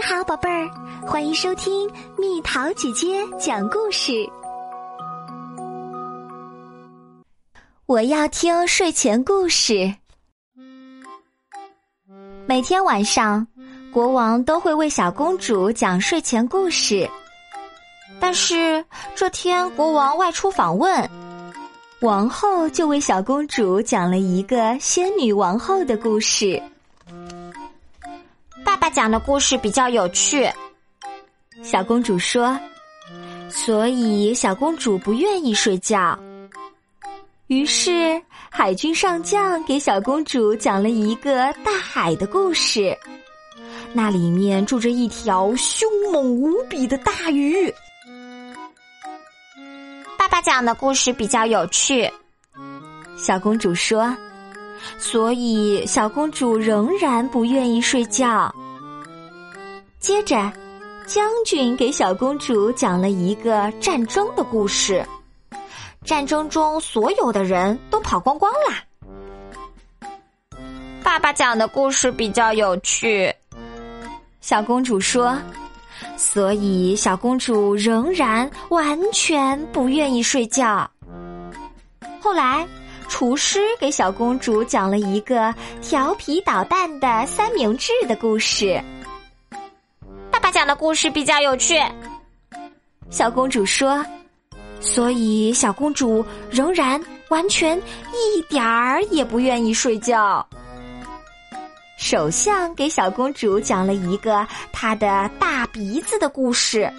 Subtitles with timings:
[0.00, 0.66] 你好，宝贝儿，
[1.06, 4.26] 欢迎收听蜜桃姐姐讲故事。
[7.84, 9.94] 我要听睡前故事。
[12.46, 13.46] 每天晚上，
[13.92, 17.06] 国王都会为小公主讲睡前故事。
[18.18, 18.82] 但是
[19.14, 21.10] 这天，国王外出访问，
[22.00, 26.58] 王后就为小公主讲了一个仙女王后的故事。
[28.90, 30.50] 讲的故事比较有趣，
[31.62, 32.58] 小公主说，
[33.48, 36.18] 所以小公主不愿意睡觉。
[37.46, 42.96] 于是海军上将给小公主讲了一个大海的故事，
[43.92, 47.72] 那里面住着一条凶猛无比的大鱼。
[50.18, 52.08] 爸爸讲的故事比较有趣，
[53.16, 54.16] 小公主说，
[54.98, 58.54] 所以小公主仍然不愿意睡觉。
[60.10, 60.52] 接着，
[61.06, 65.06] 将军给小公主讲了一个战争的故事。
[66.04, 68.82] 战争中，所有的人都跑光光啦。
[71.00, 73.32] 爸爸讲的故事比较有趣，
[74.40, 75.38] 小公主说。
[76.16, 80.90] 所以，小公主仍然完全不愿意睡觉。
[82.20, 82.66] 后来，
[83.08, 88.82] 厨师给小公主讲了一个调皮捣蛋的三明治的故事。
[90.60, 91.80] 讲的故事比较有趣，
[93.08, 94.04] 小公主说，
[94.78, 97.78] 所以小公主仍然完全
[98.12, 100.46] 一点儿也不愿意睡觉。
[101.96, 106.92] 首相给小公主讲了一个他的大鼻子的故事，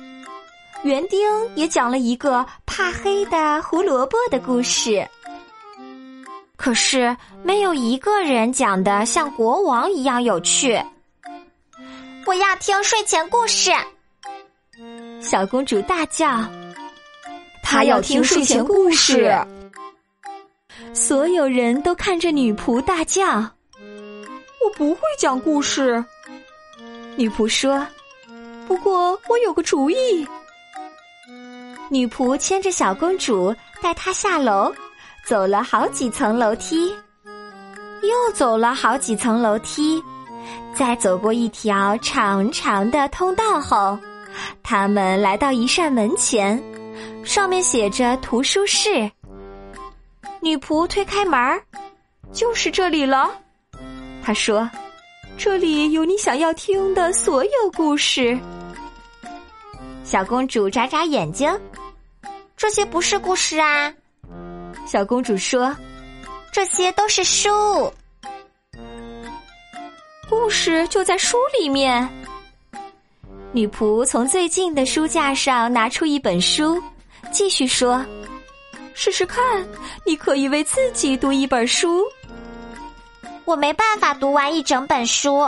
[0.82, 1.20] 园丁
[1.54, 5.08] 也讲了一个怕黑的胡萝卜的故事，
[6.56, 10.84] 可是没有一个人讲的像国王一样有趣。
[12.25, 13.72] 我要听睡前故事，
[15.22, 16.45] 小公主大叫
[17.64, 19.33] ：“她要听睡前故事。”
[20.93, 23.26] 所有人都看着女仆大叫
[24.61, 26.04] ：“我不会讲故事。”
[27.17, 27.86] 女仆说
[28.67, 30.27] ：“不过我有个主意。”
[31.89, 34.73] 女仆牵着小公主，带她下楼，
[35.26, 36.95] 走了好几层楼梯，
[38.03, 40.02] 又走了好几层楼梯。
[40.75, 43.97] 在走过一条长长的通道后，
[44.63, 46.61] 他们来到一扇门前，
[47.23, 49.09] 上面写着“图书室”。
[50.41, 51.61] 女仆推开门，
[52.31, 53.29] 就是这里了。
[54.23, 54.69] 她说
[55.37, 58.37] ：“这里有你想要听的所有故事。”
[60.03, 61.52] 小公主眨眨眼睛
[62.58, 63.93] ：“这些不是故事啊。”
[64.87, 65.75] 小公主说
[66.52, 67.49] ：“这些都是书。”
[70.52, 72.06] 故事就在书里面。
[73.54, 76.78] 女仆从最近的书架上拿出一本书，
[77.32, 78.06] 继续说
[78.94, 79.66] ：“试试看，
[80.06, 82.04] 你可以为自己读一本书。”
[83.45, 85.42] 我没办法读完一整本书。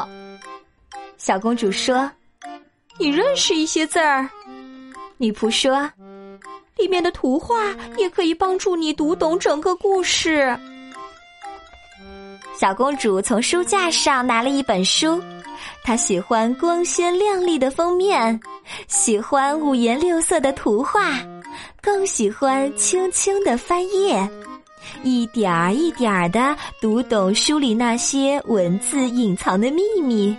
[1.17, 2.09] 小公主说
[2.97, 4.29] ：“你认识一些字儿。”
[5.19, 5.91] 女仆说
[6.79, 10.57] ：“里面的图画也可以帮助你读懂整个故事。”
[12.59, 15.21] 小公主从书架上拿了一本书，
[15.83, 18.39] 她喜欢光鲜亮丽的封面，
[18.87, 21.11] 喜欢五颜六色的图画，
[21.81, 24.29] 更喜欢轻轻的翻页，
[25.03, 30.35] 一点儿一点儿的读懂书里那些文字隐藏的秘密。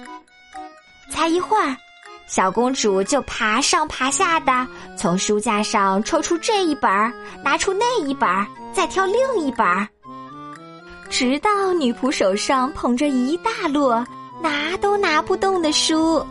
[1.11, 1.77] 才一会儿，
[2.27, 6.91] 小公主就爬上爬下的从书架上抽出这一本，
[7.43, 8.29] 拿出那一本，
[8.73, 9.87] 再挑另一本儿。
[11.17, 14.05] 直到女仆手上捧着一大摞
[14.43, 16.27] 拿都拿不动的书，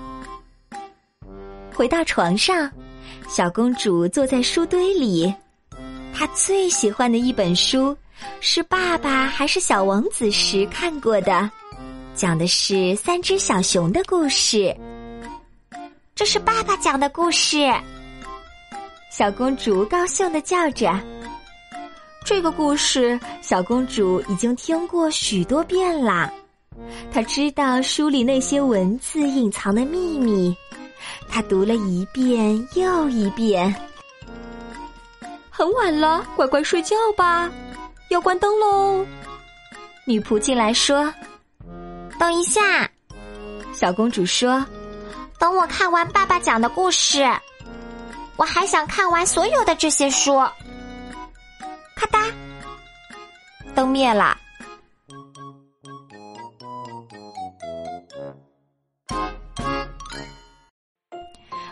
[1.73, 2.69] 回到床上，
[3.29, 5.33] 小公主坐在书堆里。
[6.13, 7.95] 她最喜欢的一本书
[8.41, 11.49] 是爸爸还是小王子时看过的，
[12.13, 14.75] 讲的是三只小熊的故事。
[16.13, 17.73] 这是爸爸讲的故事，
[19.09, 20.93] 小公主高兴的叫着。
[22.25, 26.31] 这个故事，小公主已经听过许多遍啦。
[27.11, 30.55] 她知道书里那些文字隐藏的秘密，
[31.29, 33.75] 她读了一遍又一遍。
[35.49, 37.51] 很晚了，乖乖睡觉吧，
[38.09, 39.05] 要关灯喽。
[40.05, 41.13] 女仆进来说
[42.17, 42.89] ：“等一下。”
[43.73, 44.65] 小公主说
[45.37, 47.25] ：“等我看完爸爸讲的故事，
[48.37, 50.41] 我还想看完所有的这些书。”
[53.75, 54.37] 灯灭了。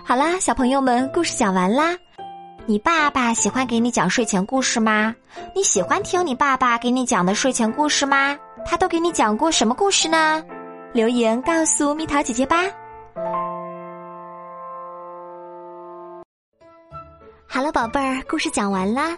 [0.03, 1.98] 好啦，小朋友们，故事讲完啦。
[2.65, 5.15] 你爸爸喜欢给你讲睡前故事吗？
[5.56, 8.38] 你喜欢听你爸爸给你讲的睡前故事吗？
[8.65, 10.44] 他都给你讲过什么故事呢？
[10.94, 12.57] 留言告诉蜜桃姐姐吧。
[17.47, 19.18] 好了，宝贝儿，故事讲完啦。